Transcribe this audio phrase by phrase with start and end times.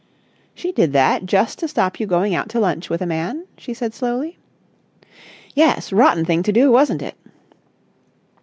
[0.55, 3.71] "She did that just to stop you going out to lunch with a man?" she
[3.71, 4.39] said slowly.
[5.53, 7.13] "Yes, rotten thing to do, wasn't it?"